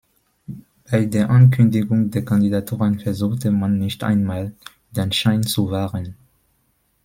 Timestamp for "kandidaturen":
2.25-2.97